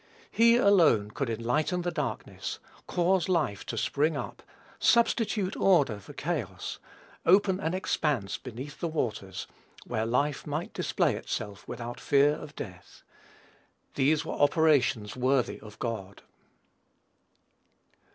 He 0.31 0.55
alone 0.57 1.11
could 1.11 1.29
enlighten 1.29 1.83
the 1.83 1.91
darkness, 1.91 2.57
cause 2.87 3.29
life 3.29 3.63
to 3.67 3.77
spring 3.77 4.17
up, 4.17 4.41
substitute 4.79 5.55
order 5.55 5.99
for 5.99 6.13
chaos, 6.13 6.79
open 7.23 7.59
an 7.59 7.75
expanse 7.75 8.39
between 8.39 8.71
the 8.79 8.87
waters, 8.87 9.45
where 9.85 10.07
life 10.07 10.47
might 10.47 10.73
display 10.73 11.15
itself 11.15 11.67
without 11.67 11.99
fear 11.99 12.31
of 12.33 12.55
death. 12.55 13.03
These 13.93 14.25
were 14.25 14.33
operations 14.33 15.15
worthy 15.15 15.59
of 15.59 15.77
God. 15.77 16.23